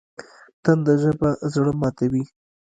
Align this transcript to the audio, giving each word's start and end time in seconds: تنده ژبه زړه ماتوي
تنده 0.63 0.93
ژبه 1.01 1.29
زړه 1.53 1.71
ماتوي 1.79 2.23